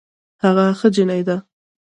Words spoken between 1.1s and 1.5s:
ده